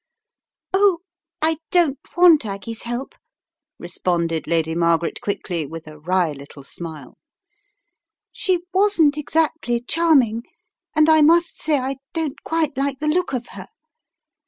"Oh, 0.73 1.01
I 1.43 1.57
don't 1.69 1.99
want 2.17 2.43
Aggie's 2.43 2.81
help," 2.81 3.13
responded 3.77 4.47
Lady 4.47 4.73
Margaret 4.73 5.21
quickly 5.21 5.67
with 5.67 5.85
a 5.85 5.99
wry 5.99 6.31
little 6.31 6.63
smile. 6.63 7.19
"She 8.31 8.61
wasn't 8.73 9.15
exactly 9.15 9.79
charming, 9.79 10.41
and 10.95 11.07
I 11.07 11.21
must 11.21 11.61
say 11.61 11.77
I 11.77 11.97
don't 12.13 12.43
quite 12.43 12.75
like 12.75 12.97
the 12.99 13.07
look 13.09 13.31
of 13.31 13.49
her. 13.49 13.67